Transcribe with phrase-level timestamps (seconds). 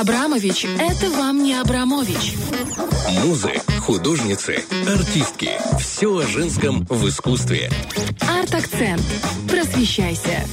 [0.00, 2.32] Абрамович– это вам не Абрамович.
[3.22, 5.50] Музы, художницы, артистки.
[5.78, 7.70] Все о женском в искусстве.
[8.20, 9.02] Арт-акцент.
[9.46, 10.46] Просвещайся.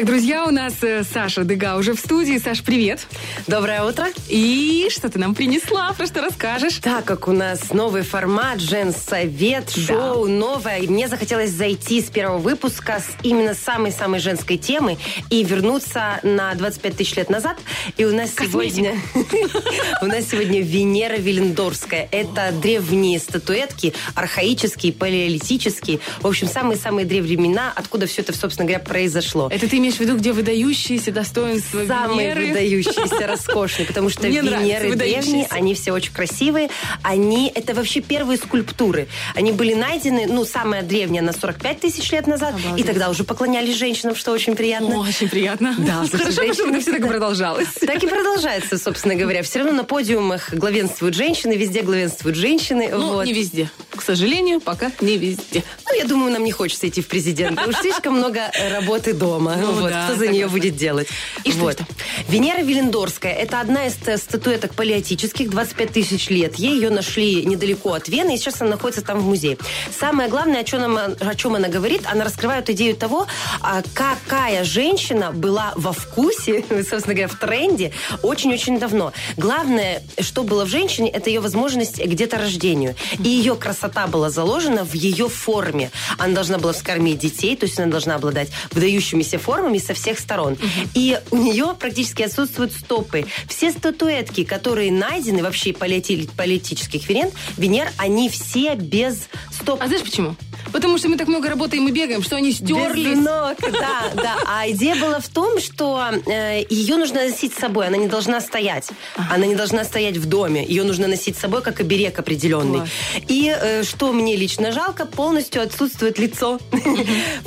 [0.00, 2.38] Итак, друзья, у нас э, Саша Дега уже в студии.
[2.38, 3.06] Саш, привет.
[3.46, 4.06] Доброе утро.
[4.28, 5.92] И что ты нам принесла?
[5.92, 6.78] Про что расскажешь?
[6.78, 10.32] Так как у нас новый формат, женсовет, шоу Да.
[10.32, 14.96] новое, и мне захотелось зайти с первого выпуска с именно самой-самой женской темы
[15.28, 17.58] и вернуться на 25 тысяч лет назад.
[17.98, 18.94] И у нас сегодня...
[20.00, 22.08] У нас сегодня Венера Виллендорская.
[22.10, 26.00] Это древние статуэтки, архаические, палеолитические.
[26.22, 29.48] В общем, самые-самые древние времена, откуда все это, собственно говоря, произошло.
[29.52, 32.46] Это ты имеешь в виду, где выдающиеся достоинства Самые Венеры?
[32.48, 36.68] выдающиеся, роскошные, потому что Мне Венеры древние, они все очень красивые.
[37.02, 39.08] Они, это вообще первые скульптуры.
[39.34, 42.86] Они были найдены, ну, самая древняя на 45 тысяч лет назад, и Обалдеть.
[42.86, 44.98] тогда уже поклонялись женщинам, что очень приятно.
[44.98, 45.74] Очень приятно.
[45.78, 47.68] Да, Хорошо, чтобы это все так продолжалось.
[47.80, 49.42] Так и продолжается, собственно говоря.
[49.42, 52.88] Все равно на подиумах главенствуют женщины, везде главенствуют женщины.
[52.92, 53.26] Ну, вот.
[53.26, 53.70] не везде.
[53.94, 55.62] К сожалению, пока не везде.
[55.88, 57.68] Ну, я думаю, нам не хочется идти в президенты.
[57.68, 59.56] Уж слишком много работы дома.
[59.60, 61.08] Ну вот, да, кто за нее будет делать?
[61.44, 61.74] И что вот.
[61.74, 61.86] это?
[62.28, 63.32] Венера Виллендорская.
[63.32, 66.56] Это одна из статуэток палеотических, 25 тысяч лет.
[66.56, 69.58] Ей ее нашли недалеко от Вены, и сейчас она находится там в музее.
[69.98, 73.26] Самое главное, о чем, она, о чем она говорит, она раскрывает идею того,
[73.60, 77.92] а, какая женщина была во вкусе, собственно говоря, в тренде
[78.22, 79.12] очень-очень давно.
[79.36, 82.94] Главное, что было в женщине, это ее возможность к деторождению.
[83.22, 85.90] И ее красота была заложена в ее форме.
[86.18, 90.56] Она должна была вскормить детей, то есть она должна обладать выдающимися формами со всех сторон.
[90.94, 93.26] И у нее практически отсутствуют стопы.
[93.48, 99.80] Все статуэтки, которые найдены вообще палеотических Венер, Венер, они все без стоп.
[99.82, 100.36] А знаешь почему?
[100.72, 103.16] Потому что мы так много работаем и бегаем, что они Без стерлись.
[103.16, 104.36] ног, да, да.
[104.46, 108.40] А идея была в том, что э, ее нужно носить с собой, она не должна
[108.40, 108.88] стоять.
[109.30, 110.64] Она не должна стоять в доме.
[110.64, 112.78] Ее нужно носить с собой как оберег определенный.
[112.80, 112.90] Класс.
[113.28, 116.58] И э, что мне лично жалко, полностью отсутствует лицо.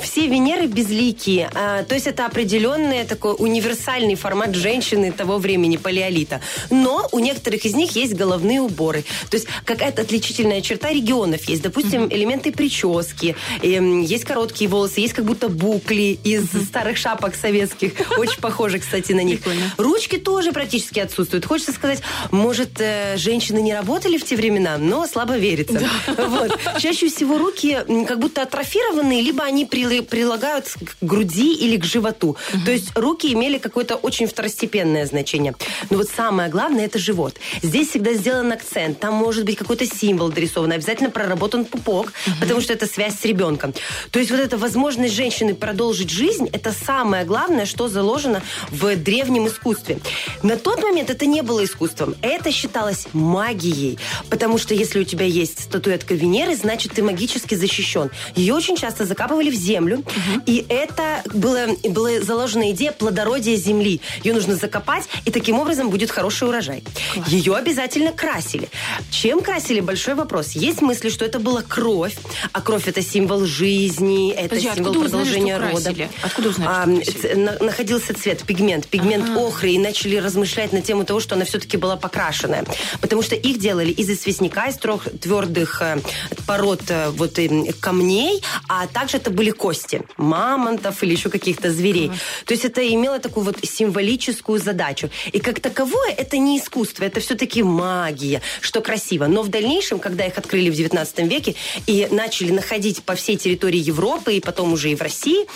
[0.00, 1.50] Все Венеры безликие.
[1.54, 6.40] А, То есть это определенный такой универсальный формат женщины того времени, палеолита.
[6.70, 9.04] Но у некоторых из них есть головные уборы.
[9.30, 11.62] То есть какая-то отличительная черта регионов есть.
[11.62, 17.92] Допустим, элементы прически, эм, есть короткие волосы, есть как будто букли из старых шапок советских.
[18.18, 19.40] Очень похожи, кстати, на них.
[19.40, 19.72] Прикольно.
[19.76, 21.44] Ручки тоже практически отсутствуют.
[21.44, 22.00] Хочется сказать,
[22.30, 25.80] может, э, женщины не работали в те времена, но слабо верится.
[26.34, 26.58] Вот.
[26.80, 32.36] Чаще всего руки как будто атрофированные, либо они прилагают к груди или к животу.
[32.64, 35.54] То есть руки имели какое-то очень второстепенное значение.
[35.90, 37.36] Но вот самое главное это живот.
[37.62, 38.98] Здесь всегда сделан акцент.
[38.98, 40.72] Там может быть какой-то символ дорисован.
[40.72, 43.72] Обязательно проработан пупок, потому что это связь с ребенком.
[44.10, 49.46] То есть вот эта возможность женщины продолжить жизнь, это самое главное, что заложено в древнем
[49.46, 49.98] искусстве.
[50.42, 52.14] На тот момент это не было искусством.
[52.22, 53.98] Это считалось магией.
[54.30, 58.10] Потому что если у тебя есть статуэтка Венеры, значит, ты магически защищен.
[58.34, 60.02] Ее очень часто закапывали в землю.
[60.46, 64.00] И это было, была заложена идея плодородия земли.
[64.22, 66.82] Ее нужно закопать, и таким образом будет хороший урожай.
[67.26, 68.68] Ее обязательно красили.
[69.10, 69.80] Чем красили?
[69.80, 70.52] Большой вопрос.
[70.52, 72.16] Есть мысли, что это была кровь,
[72.52, 75.82] а кровь это символ жизни, это Подожди, символ узнали, продолжения что рода.
[75.84, 76.10] красили?
[76.22, 81.04] Откуда узнали, А, что на- находился цвет, пигмент, пигмент охры, и начали размышлять на тему
[81.04, 82.64] того, что она все-таки была покрашенная.
[83.00, 85.98] Потому что их делали из известняка, из трех твердых э,
[86.46, 92.10] пород э, вот, э, камней, а также это были кости мамонтов или еще каких-то зверей.
[92.46, 95.10] То есть это имело такую вот символическую задачу.
[95.32, 99.26] И как таковое это не искусство, это все-таки магия, что красиво.
[99.26, 101.54] Но в дальнейшем, когда их открыли в 19 веке
[101.86, 105.46] и начали находить по всей территории Европы и потом уже и в России,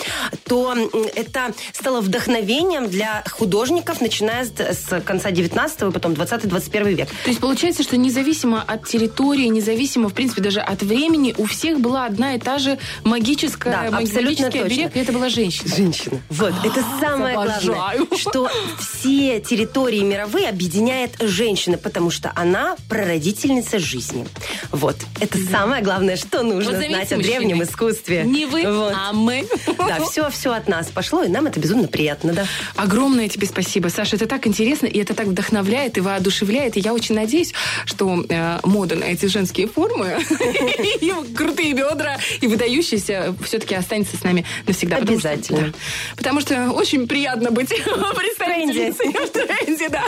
[0.45, 0.75] то
[1.15, 7.09] это стало вдохновением для художников, начиная с, конца 19 и потом 20-21 век.
[7.25, 11.81] То есть получается, что независимо от территории, независимо, в принципе, даже от времени, у всех
[11.81, 14.65] была одна и та же магическая, Да, абсолютно магический точно.
[14.65, 15.75] оберег, и это была женщина.
[15.75, 16.08] Женщина.
[16.31, 17.63] Вот, это самое обожаю.
[18.07, 24.27] главное, что все территории мировые объединяет женщина, потому что она прародительница жизни.
[24.71, 28.23] Вот, это самое главное, что нужно Вот знать о древнем искусстве.
[28.25, 28.93] Не вы, Вот.
[28.97, 29.47] а мы.
[29.79, 32.47] Да, все, все от нас пошло, и нам это безумно приятно, да.
[32.77, 34.17] Огромное тебе спасибо, Саша.
[34.17, 36.77] Это так интересно, и это так вдохновляет и воодушевляет.
[36.77, 37.53] И я очень надеюсь,
[37.85, 40.19] что э, мода на эти женские формы,
[41.01, 44.97] и крутые бедра, и выдающиеся все-таки останется с нами навсегда.
[44.99, 45.73] Потому что- Обязательно
[46.17, 47.69] потому что очень приятно быть
[48.17, 49.89] представительницей в тренде.
[49.89, 50.05] Да.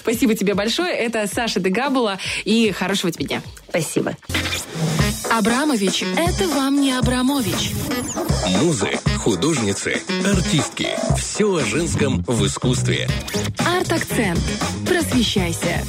[0.00, 0.92] Спасибо тебе большое.
[0.92, 3.42] Это Саша Дегабула и хорошего тебе дня.
[3.68, 4.16] Спасибо.
[5.30, 7.70] Абрамович– это вам не Абрамович.
[8.60, 10.88] Музы, художницы, артистки.
[11.16, 13.08] Все о женском в искусстве.
[13.58, 14.40] Арт-акцент.
[14.86, 15.84] Просвещайся.